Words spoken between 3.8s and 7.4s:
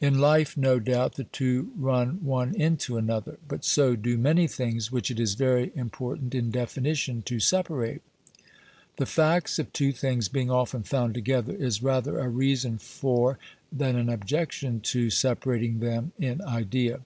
do many things which it is very important in definition to